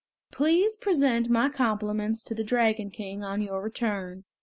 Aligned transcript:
Please 0.31 0.75
present 0.75 1.29
my 1.29 1.47
compliments 1.47 2.23
to 2.23 2.33
the 2.33 2.43
Dragon 2.43 2.89
King 2.89 3.23
on 3.23 3.39
your 3.39 3.61
return!" 3.61 4.23